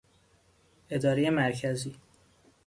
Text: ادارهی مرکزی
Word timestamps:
ادارهی 0.89 1.29
مرکزی 1.29 1.95